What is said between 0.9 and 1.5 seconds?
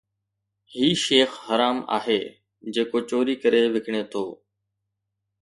Shaikh